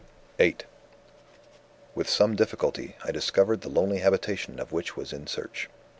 [0.39, 0.55] VIII
[1.93, 5.69] "With some difficulty, I discovered the lonely habitation of which was in search.